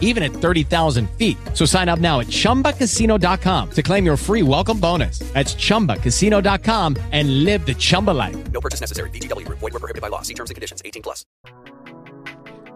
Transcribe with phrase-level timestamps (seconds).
[0.00, 1.36] even at 30,000 feet.
[1.52, 5.18] So sign up now at chumbacasino.com to claim your free welcome bonus.
[5.34, 8.36] That's chumbacasino.com and live the Chumba life.
[8.52, 9.10] No purchase necessary.
[9.10, 9.58] VGW Group.
[9.58, 10.22] Void were prohibited by law.
[10.22, 10.80] See terms and conditions.
[10.84, 11.26] 18 plus.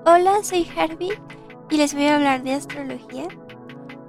[0.05, 1.13] Hola, soy Harvey
[1.71, 3.29] y les voy a hablar de astrología.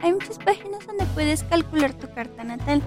[0.02, 2.82] Hay muchas páginas donde puedes calcular tu carta natal.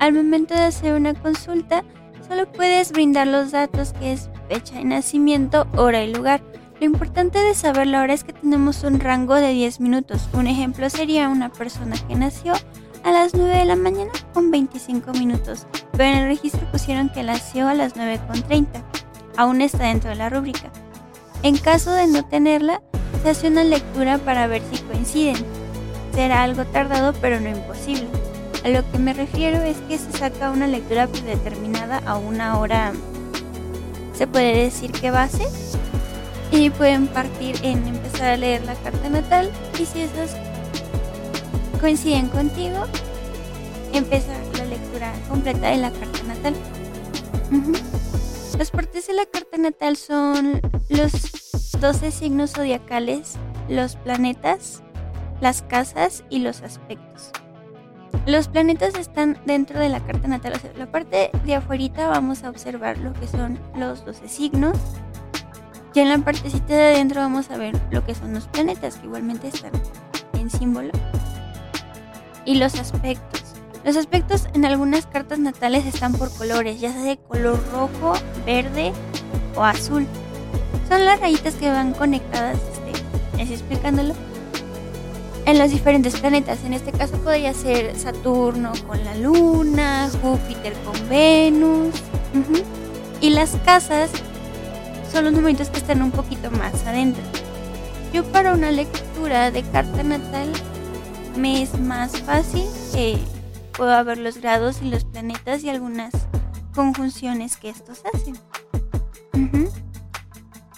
[0.00, 1.84] Al momento de hacer una consulta,
[2.26, 6.42] solo puedes brindar los datos que es fecha de nacimiento, hora y lugar.
[6.80, 10.28] Lo importante de saberlo ahora es que tenemos un rango de 10 minutos.
[10.32, 12.52] Un ejemplo sería una persona que nació
[13.04, 17.22] a las 9 de la mañana con 25 minutos, pero en el registro pusieron que
[17.22, 18.82] nació a las 9 con 30.
[19.36, 20.70] Aún está dentro de la rúbrica.
[21.42, 22.82] En caso de no tenerla,
[23.22, 25.36] se hace una lectura para ver si coinciden.
[26.12, 28.08] Será algo tardado pero no imposible.
[28.64, 32.92] A lo que me refiero es que se saca una lectura predeterminada a una hora,
[34.14, 35.46] se puede decir que base,
[36.54, 40.36] y pueden partir en empezar a leer la carta natal y si esas
[41.80, 42.84] coinciden contigo,
[43.92, 46.54] empezar la lectura completa de la carta natal.
[48.56, 53.34] Las partes de la carta natal son los 12 signos zodiacales,
[53.68, 54.82] los planetas,
[55.40, 57.32] las casas y los aspectos.
[58.26, 60.52] Los planetas están dentro de la carta natal.
[60.54, 64.78] O sea, la parte de afuera vamos a observar lo que son los 12 signos.
[65.94, 69.06] Y en la partecita de adentro vamos a ver lo que son los planetas, que
[69.06, 69.70] igualmente están
[70.32, 70.90] en símbolo.
[72.44, 73.42] Y los aspectos.
[73.84, 78.92] Los aspectos en algunas cartas natales están por colores, ya sea de color rojo, verde
[79.54, 80.06] o azul.
[80.88, 84.14] Son las rayitas que van conectadas, este, así explicándolo,
[85.46, 86.64] en los diferentes planetas.
[86.64, 91.94] En este caso podría ser Saturno con la Luna, Júpiter con Venus.
[93.20, 94.10] Y las casas
[95.14, 97.22] son los numeritos que están un poquito más adentro.
[98.12, 100.50] Yo para una lectura de carta natal
[101.36, 103.20] me es más fácil que
[103.76, 106.12] puedo ver los grados y los planetas y algunas
[106.74, 108.36] conjunciones que estos hacen.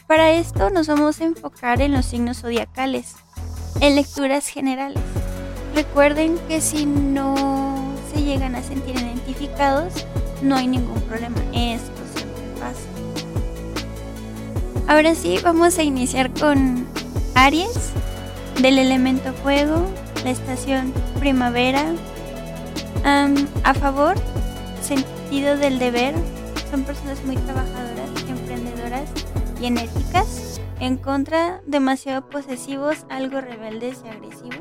[0.07, 3.15] Para esto nos vamos a enfocar en los signos zodiacales,
[3.81, 5.03] en lecturas generales.
[5.75, 10.07] Recuerden que si no se llegan a sentir identificados,
[10.43, 11.37] no hay ningún problema.
[11.53, 11.96] Pasa.
[14.89, 16.87] Ahora sí, vamos a iniciar con
[17.35, 17.91] Aries,
[18.63, 19.85] del elemento fuego,
[20.25, 21.85] la estación primavera.
[23.65, 24.17] A favor,
[24.81, 26.15] sentido del deber.
[26.71, 29.11] Son personas muy trabajadoras, emprendedoras
[29.61, 30.61] y enérgicas.
[30.79, 34.61] En contra, demasiado posesivos, algo rebeldes y agresivos.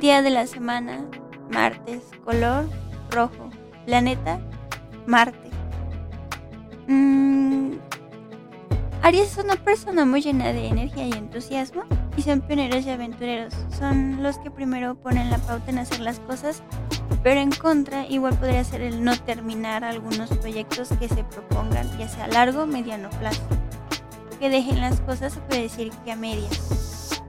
[0.00, 1.04] Día de la semana,
[1.50, 2.02] martes.
[2.24, 2.68] Color,
[3.10, 3.50] rojo.
[3.86, 4.40] Planeta,
[5.06, 5.48] Marte.
[6.86, 7.27] Mm,
[9.08, 11.82] Aries es una persona muy llena de energía y entusiasmo
[12.18, 13.54] y son pioneros y aventureros.
[13.78, 16.62] Son los que primero ponen la pauta en hacer las cosas,
[17.22, 22.06] pero en contra igual podría ser el no terminar algunos proyectos que se propongan, ya
[22.06, 23.40] sea a largo o mediano plazo.
[24.38, 27.22] Que dejen las cosas se puede decir que a medias.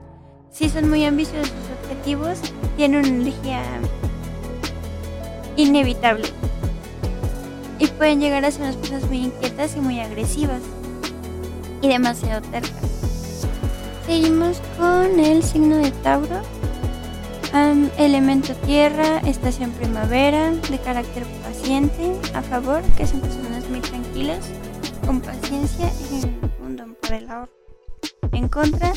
[0.50, 2.40] Si son muy ambiciosos sus objetivos,
[2.76, 3.62] tienen una energía
[5.56, 6.28] inevitable
[7.78, 10.60] y pueden llegar a ser unas personas muy inquietas y muy agresivas
[11.80, 12.90] y demasiado tercas.
[14.06, 16.42] Seguimos con el signo de Tauro.
[17.98, 24.48] Elemento tierra, estación primavera, de carácter paciente, a favor, que son personas muy tranquilas,
[25.04, 26.24] con paciencia y
[26.64, 27.52] un don por el ahorro.
[28.32, 28.92] En contra,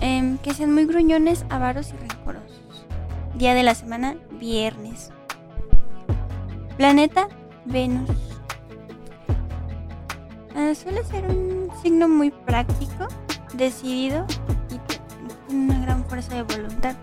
[0.00, 2.86] em, que sean muy gruñones, avaros y rencorosos.
[3.34, 5.10] Día de la semana, viernes.
[6.76, 7.28] Planeta,
[7.66, 8.25] Venus.
[10.58, 13.08] Ah, suele ser un signo muy práctico,
[13.52, 14.24] decidido
[14.70, 14.78] y
[15.48, 16.96] tiene una gran fuerza de voluntad.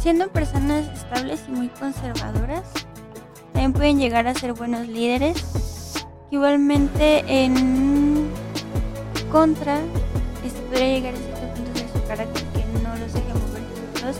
[0.00, 2.64] Siendo personas estables y muy conservadoras,
[3.52, 6.04] también pueden llegar a ser buenos líderes.
[6.32, 8.28] Igualmente en
[9.30, 9.78] contra,
[10.44, 13.62] este podría llegar a ciertos puntos de su carácter que no los deje mover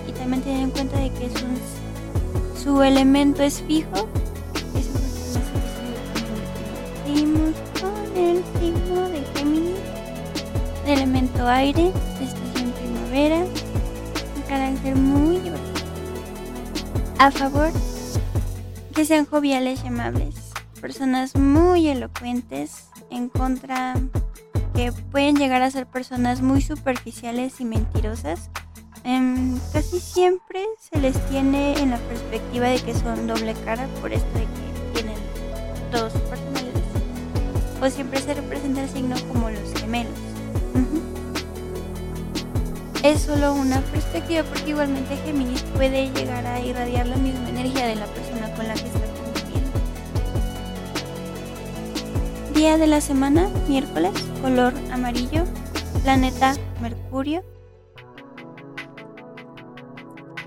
[0.06, 4.08] y también tener en cuenta de que es un, su elemento es fijo.
[11.48, 15.86] Aire, estación primavera, un carácter muy divertido.
[17.18, 17.70] A favor,
[18.94, 23.94] que sean joviales y amables, personas muy elocuentes, en contra
[24.74, 28.50] que pueden llegar a ser personas muy superficiales y mentirosas.
[29.04, 34.12] Em, casi siempre se les tiene en la perspectiva de que son doble cara por
[34.12, 35.18] esto de que tienen
[35.90, 36.82] dos personalidades.
[37.82, 40.31] O siempre se representa el signo como los gemelos.
[43.02, 47.96] Es solo una perspectiva porque igualmente Géminis puede llegar a irradiar la misma energía de
[47.96, 49.78] la persona con la que está conviviendo.
[52.54, 55.42] Día de la semana, miércoles, color amarillo,
[56.04, 57.42] planeta Mercurio.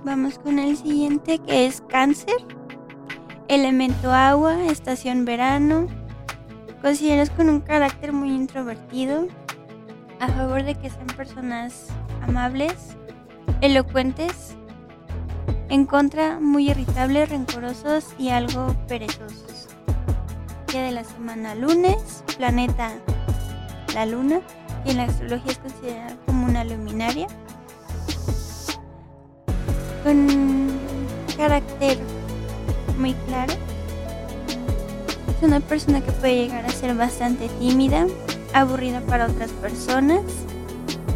[0.05, 2.37] Vamos con el siguiente que es cáncer,
[3.49, 5.87] elemento agua, estación verano,
[6.81, 9.27] considerados con un carácter muy introvertido,
[10.21, 11.87] a favor de que sean personas
[12.27, 12.73] amables,
[13.61, 14.55] elocuentes,
[15.69, 19.67] en contra muy irritables, rencorosos y algo perezosos.
[20.71, 22.91] Día de la semana lunes, planeta
[23.93, 24.41] la luna,
[24.85, 27.27] y en la astrología es considerada como una luminaria,
[30.03, 30.71] con
[31.37, 31.97] carácter
[32.97, 33.53] muy claro.
[35.37, 38.07] Es una persona que puede llegar a ser bastante tímida,
[38.53, 40.21] aburrida para otras personas,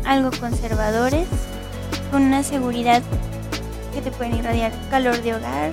[0.09, 1.27] algo conservadores,
[2.09, 3.03] con una seguridad
[3.93, 5.71] que te pueden irradiar calor de hogar,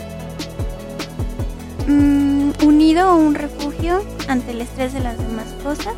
[1.88, 5.94] mm, unido a un refugio ante el estrés de las demás cosas.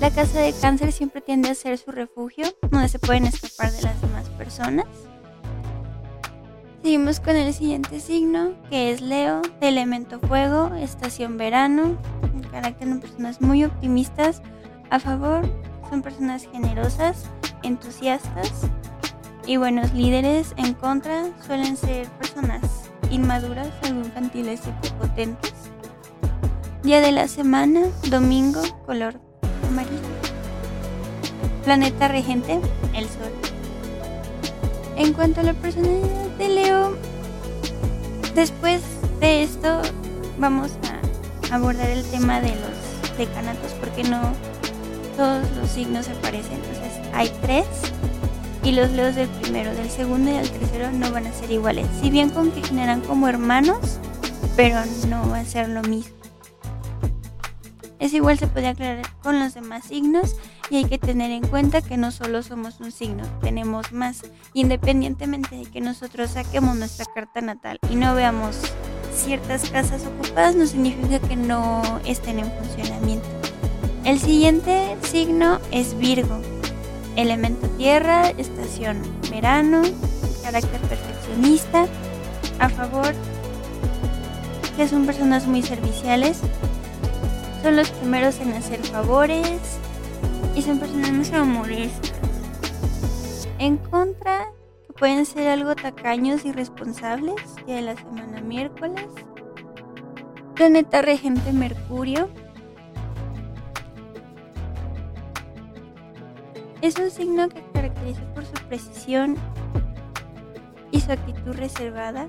[0.00, 3.82] La casa de cáncer siempre tiende a ser su refugio, donde se pueden escapar de
[3.82, 4.86] las demás personas.
[6.82, 12.88] Seguimos con el siguiente signo, que es Leo, de elemento fuego, estación verano, un carácter
[12.88, 14.40] de personas muy optimistas,
[14.88, 15.46] a favor,
[15.90, 17.24] son personas generosas,
[17.64, 18.52] entusiastas
[19.44, 22.62] y buenos líderes, en contra, suelen ser personas
[23.10, 25.52] inmaduras, algo infantiles y prepotentes.
[26.84, 29.20] Día de la semana, domingo, color
[29.68, 29.98] amarillo.
[31.64, 32.60] Planeta regente,
[32.94, 33.32] el sol.
[34.96, 36.96] En cuanto a la personalidad de Leo,
[38.34, 38.80] después
[39.18, 39.82] de esto
[40.38, 40.70] vamos
[41.50, 44.20] a abordar el tema de los decanatos porque no
[45.20, 46.54] todos los signos se parecen.
[46.54, 47.66] Entonces hay tres
[48.64, 51.86] y los leos del primero, del segundo y del tercero no van a ser iguales.
[52.00, 52.32] Si bien
[52.64, 53.98] generan como hermanos,
[54.56, 56.14] pero no va a ser lo mismo.
[57.98, 60.36] Es igual se puede aclarar con los demás signos
[60.70, 64.22] y hay que tener en cuenta que no solo somos un signo, tenemos más.
[64.54, 68.56] Independientemente de que nosotros saquemos nuestra carta natal y no veamos
[69.14, 73.19] ciertas casas ocupadas, no significa que no estén en funcionamiento.
[74.04, 76.40] El siguiente signo es Virgo,
[77.16, 79.82] elemento tierra, estación verano,
[80.42, 81.86] carácter perfeccionista,
[82.58, 83.12] a favor,
[84.76, 86.40] que son personas muy serviciales,
[87.62, 89.78] son los primeros en hacer favores
[90.56, 92.12] y son personas más amorestas.
[93.58, 94.46] En contra,
[94.86, 97.36] que pueden ser algo tacaños y responsables,
[97.66, 99.04] día de la semana miércoles.
[100.54, 102.30] Planeta regente Mercurio.
[106.82, 109.36] Es un signo que caracteriza por su precisión
[110.90, 112.28] y su actitud reservada,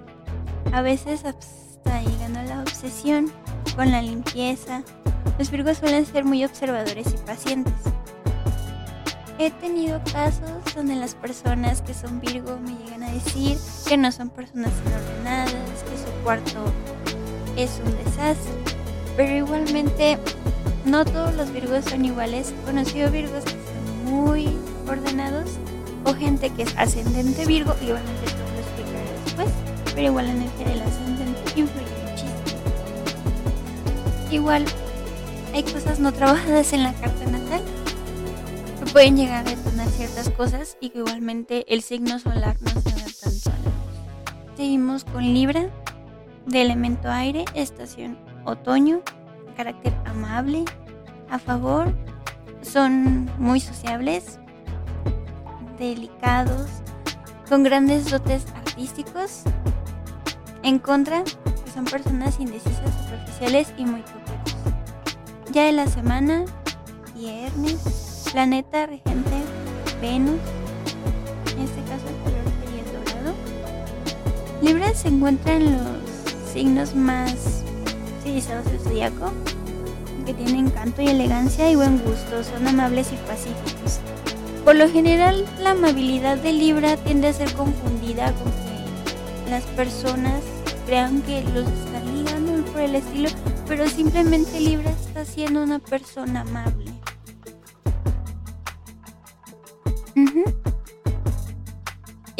[0.74, 3.32] a veces hasta llegando a la obsesión
[3.78, 4.84] con la limpieza.
[5.40, 7.74] Los virgos suelen ser muy observadores y pacientes.
[9.40, 14.12] He tenido casos donde las personas que son Virgo me llegan a decir que no
[14.12, 15.54] son personas desordenadas,
[15.90, 16.66] que su cuarto
[17.56, 18.54] es un desastre.
[19.16, 20.18] Pero igualmente,
[20.86, 22.52] no todos los Virgos son iguales.
[22.52, 23.61] He conocido Virgos que
[24.12, 24.50] muy
[24.88, 25.52] ordenados
[26.06, 29.50] o gente que es ascendente Virgo, y esto lo explicaré después.
[29.96, 32.42] Pero igual la energía del ascendente influye muchísimo.
[34.32, 34.66] Igual,
[35.54, 37.62] hay cosas no trabajadas en la carta natal
[38.80, 42.90] que pueden llegar a detonar ciertas cosas y que igualmente el signo solar no se
[42.90, 43.44] da la luz.
[44.58, 45.70] Seguimos con Libra,
[46.46, 49.02] de elemento aire, estación otoño,
[49.56, 50.66] carácter amable,
[51.30, 51.94] a favor,
[52.62, 54.40] son muy sociables,
[55.78, 56.68] delicados,
[57.50, 59.44] con grandes dotes artísticos,
[60.64, 61.24] en contra,
[61.74, 64.56] son personas indecisas, superficiales y muy coquetos.
[65.52, 66.46] Ya de la semana,
[67.16, 69.32] viernes, planeta regente
[70.02, 70.40] Venus,
[71.54, 73.36] en este caso el color sería el dorado.
[74.62, 75.98] Libra se encuentra en los
[76.54, 77.64] signos más
[78.24, 79.32] civilizados del zodiaco,
[80.26, 84.00] que tienen encanto y elegancia y buen gusto, son amables y pacíficos.
[84.64, 90.44] Por lo general, la amabilidad de Libra tiende a ser confundida con que las personas
[90.86, 93.30] crean que los están ligando por por el estilo,
[93.68, 96.91] pero simplemente Libra está siendo una persona amable.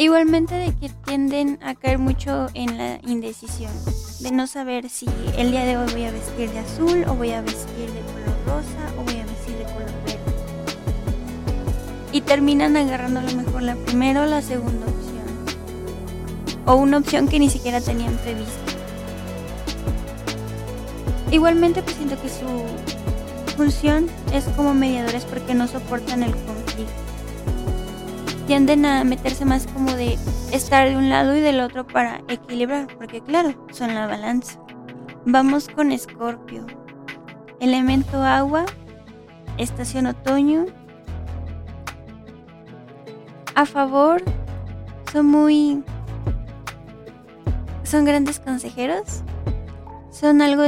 [0.02, 3.70] Igualmente de que tienden a caer mucho en la indecisión,
[4.18, 5.06] de no saber si
[5.38, 8.36] el día de hoy voy a vestir de azul o voy a vestir de color
[8.44, 10.18] rosa o voy a vestir de color verde.
[12.10, 15.22] Y terminan agarrando a lo mejor la primera o la segunda opción.
[16.66, 18.72] O una opción que ni siquiera tenían prevista.
[21.30, 26.51] Igualmente pues siento que su función es como mediadores porque no soportan el conflicto.
[28.52, 30.18] Tienden a meterse más como de
[30.52, 34.60] estar de un lado y del otro para equilibrar, porque claro, son la balanza.
[35.24, 36.66] Vamos con Escorpio.
[37.60, 38.66] Elemento agua,
[39.56, 40.66] estación otoño.
[43.54, 44.22] A favor,
[45.10, 45.82] son muy...
[47.84, 49.22] Son grandes consejeros.
[50.10, 50.62] Son algo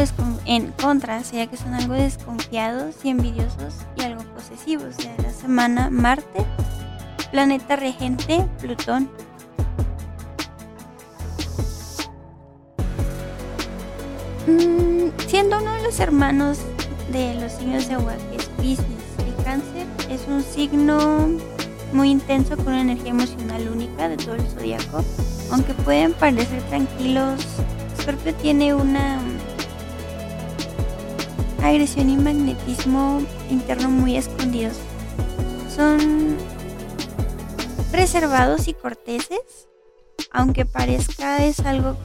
[0.47, 4.97] en contra, sería que son algo desconfiados y envidiosos y algo posesivos.
[5.23, 6.47] La semana Marte,
[7.35, 9.11] planeta regente, Plutón.
[14.47, 16.61] Mm, siendo uno de los hermanos
[17.11, 18.87] de los signos de agua, que es Pisces
[19.19, 21.29] y Cáncer, es un signo
[21.93, 25.05] muy intenso con una energía emocional única de todo el zodiaco.
[25.51, 27.41] Aunque pueden parecer tranquilos,
[28.01, 29.19] Scorpio tiene una
[31.65, 34.77] agresión y magnetismo interno muy escondidos.
[35.75, 36.37] Son
[37.95, 39.69] reservados y corteses,
[40.33, 41.97] aunque parezca es algo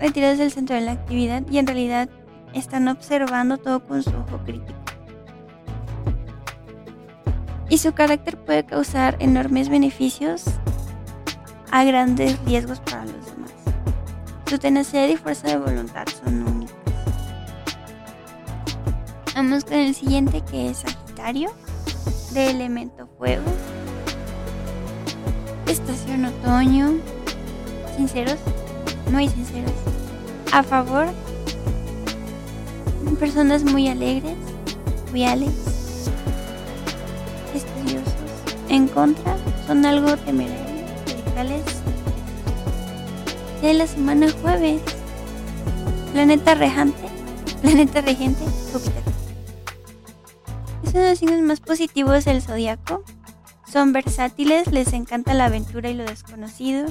[0.00, 2.08] retirados del centro de la actividad y en realidad
[2.52, 4.78] están observando todo con su ojo crítico.
[7.68, 10.44] Y su carácter puede causar enormes beneficios
[11.70, 13.52] a grandes riesgos para los demás.
[14.46, 16.76] Su tenacidad y fuerza de voluntad son únicas.
[19.34, 21.50] Vamos con el siguiente que es Sagitario,
[22.32, 23.44] de elemento fuego.
[25.72, 26.98] Estación otoño.
[27.96, 28.36] Sinceros,
[29.10, 29.72] muy sinceros.
[30.52, 31.06] A favor,
[33.18, 34.36] personas muy alegres,
[35.14, 35.48] viales,
[37.54, 38.12] estudiosos.
[38.68, 39.34] En contra,
[39.66, 41.62] son algo temerarios, radicales.
[43.62, 44.82] De la semana jueves,
[46.12, 47.08] planeta regente,
[47.62, 49.02] planeta regente, Júpiter.
[50.82, 53.02] Es uno de los signos más positivos del zodiaco.
[53.70, 56.86] Son versátiles, les encanta la aventura y lo desconocido.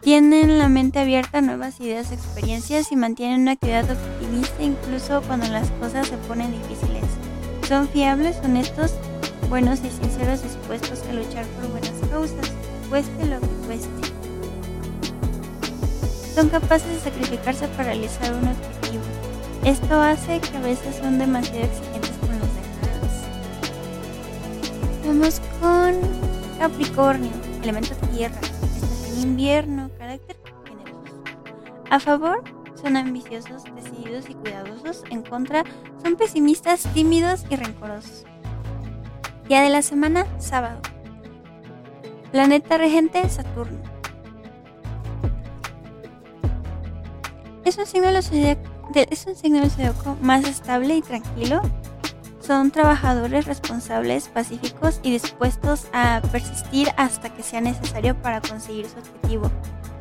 [0.00, 5.48] Tienen la mente abierta a nuevas ideas, experiencias y mantienen una actividad optimista incluso cuando
[5.48, 7.04] las cosas se ponen difíciles.
[7.66, 8.94] Son fiables, honestos,
[9.50, 12.52] buenos y sinceros, dispuestos a luchar por buenas causas,
[12.88, 14.08] cueste lo que cueste.
[16.34, 19.02] Son capaces de sacrificarse para realizar un objetivo.
[19.64, 22.07] Esto hace que a veces son demasiado exigentes
[25.08, 25.94] Vamos con
[26.58, 27.30] Capricornio,
[27.62, 30.36] elemento tierra, estación invierno, carácter
[30.66, 31.24] generoso.
[31.88, 35.04] A favor, son ambiciosos, decididos y cuidadosos.
[35.10, 35.64] En contra,
[36.02, 38.26] son pesimistas, tímidos y rencorosos.
[39.48, 40.82] Día de la semana, sábado.
[42.30, 43.78] Planeta regente, Saturno.
[47.64, 48.30] Es un signo de los
[48.92, 49.26] es
[50.20, 51.62] más estable y tranquilo.
[52.48, 58.98] Son trabajadores responsables, pacíficos y dispuestos a persistir hasta que sea necesario para conseguir su
[58.98, 59.50] objetivo.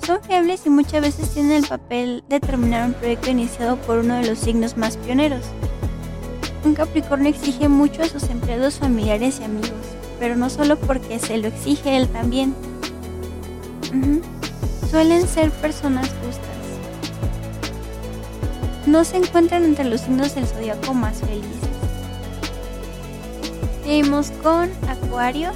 [0.02, 4.16] Son fiables y muchas veces tienen el papel de terminar un proyecto iniciado por uno
[4.16, 5.44] de los signos más pioneros.
[6.64, 9.74] Un Capricornio exige mucho a sus empleados familiares y amigos,
[10.18, 12.56] pero no solo porque se lo exige él también.
[14.90, 16.48] Suelen ser personas justas.
[18.86, 21.67] No se encuentran entre los signos del zodiaco más felices.
[23.88, 25.50] Seguimos con Acuario,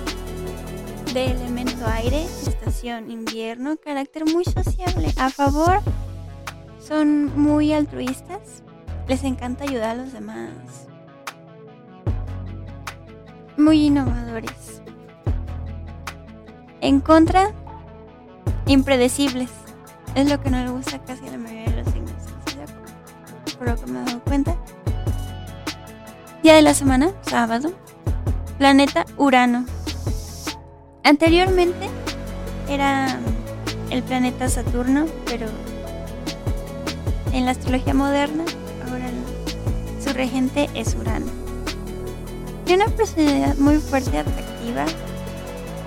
[1.13, 5.13] de elemento aire, estación invierno, carácter muy sociable.
[5.17, 5.81] A favor,
[6.79, 8.63] son muy altruistas,
[9.09, 10.47] les encanta ayudar a los demás.
[13.57, 14.81] Muy innovadores.
[16.79, 17.51] En contra,
[18.65, 19.49] impredecibles.
[20.15, 22.13] Es lo que no le gusta casi a la mayoría de los signos
[23.57, 24.55] por lo que me he dado cuenta.
[26.41, 27.73] Día de la semana, sábado.
[28.61, 29.65] Planeta Urano.
[31.03, 31.89] Anteriormente
[32.69, 33.17] era
[33.89, 35.47] el planeta Saturno, pero
[37.33, 38.43] en la astrología moderna
[38.87, 39.09] ahora
[40.05, 41.25] su regente es Urano.
[42.63, 44.85] Tiene una personalidad muy fuerte y atractiva.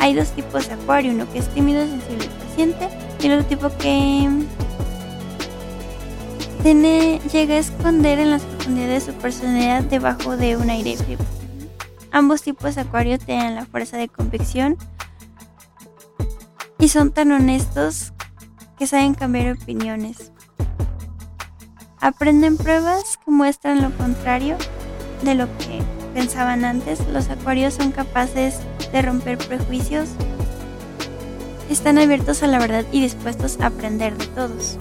[0.00, 2.88] Hay dos tipos de acuario, uno que es tímido, sensible y paciente,
[3.22, 4.28] y el otro tipo que
[7.32, 11.18] llega a esconder en las profundidades su personalidad debajo de un aire frío.
[12.14, 14.78] Ambos tipos de acuario tienen la fuerza de convicción
[16.78, 18.12] y son tan honestos
[18.78, 20.30] que saben cambiar opiniones.
[22.00, 24.56] Aprenden pruebas que muestran lo contrario
[25.24, 25.82] de lo que
[26.14, 27.04] pensaban antes.
[27.08, 28.60] Los acuarios son capaces
[28.92, 30.10] de romper prejuicios,
[31.68, 34.78] están abiertos a la verdad y dispuestos a aprender de todos.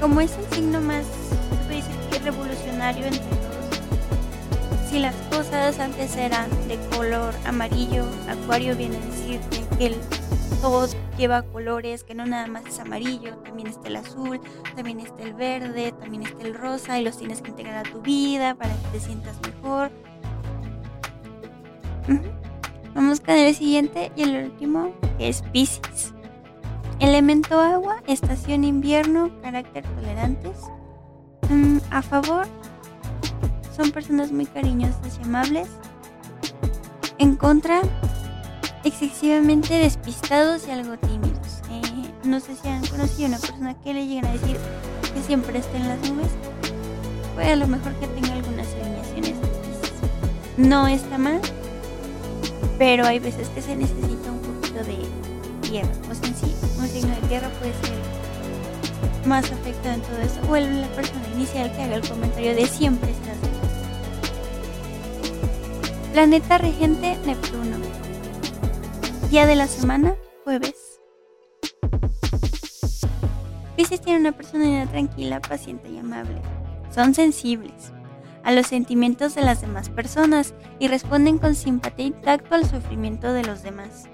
[0.00, 1.04] Como es el signo más,
[2.26, 3.55] revolucionario entre todos,
[4.88, 9.96] si las cosas antes eran de color amarillo, Acuario viene a decirte que el,
[10.60, 10.88] todo
[11.18, 14.40] lleva colores, que no nada más es amarillo, también está el azul,
[14.74, 18.00] también está el verde, también está el rosa y los tienes que integrar a tu
[18.00, 19.90] vida para que te sientas mejor.
[22.94, 26.12] Vamos con el siguiente y el último, que es Pisces.
[27.00, 30.56] Elemento agua, estación invierno, carácter tolerantes.
[31.50, 32.46] Mm, a favor,
[33.76, 35.68] son personas muy cariñosas y amables.
[37.18, 37.82] En contra,
[38.84, 41.60] excesivamente despistados y algo tímidos.
[41.70, 44.56] Eh, no sé si han conocido a una persona que le llegan a decir
[45.14, 46.28] que siempre está en las nubes.
[47.34, 49.34] Puede a lo mejor que tenga algunas alineaciones.
[50.56, 51.40] No está mal,
[52.78, 54.96] pero hay veces que se necesita un poquito de
[55.68, 55.90] tierra.
[56.10, 60.40] O sea, en sí, un signo de tierra puede ser más afectado en todo eso.
[60.50, 63.45] O la persona inicial que haga el comentario de siempre estás.
[66.16, 67.76] Planeta regente Neptuno.
[69.28, 70.98] Día de la semana, jueves.
[73.76, 76.40] Pisces tiene una personalidad tranquila, paciente y amable.
[76.90, 77.92] Son sensibles
[78.44, 83.34] a los sentimientos de las demás personas y responden con simpatía y tacto al sufrimiento
[83.34, 84.04] de los demás.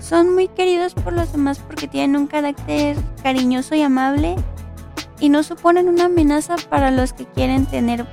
[0.00, 4.34] Son muy queridos por los demás porque tienen un carácter cariñoso y amable
[5.20, 8.04] y no suponen una amenaza para los que quieren tener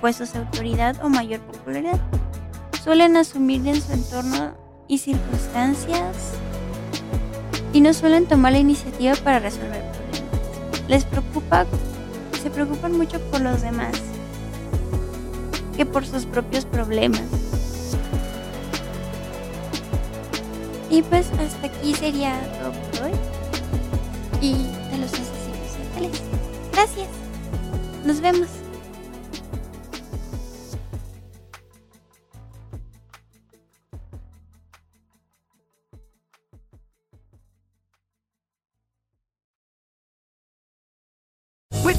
[0.00, 2.00] puestos de autoridad o mayor popularidad.
[2.86, 4.54] Suelen asumir en su entorno
[4.86, 6.34] y circunstancias
[7.72, 10.86] y no suelen tomar la iniciativa para resolver problemas.
[10.86, 11.66] Les preocupa,
[12.40, 13.90] se preocupan mucho por los demás
[15.76, 17.24] que por sus propios problemas.
[20.88, 23.18] Y pues hasta aquí sería todo por hoy.
[24.40, 24.52] Y
[24.92, 26.22] de los asesinos seriales.
[26.72, 27.08] Gracias.
[28.04, 28.65] Nos vemos.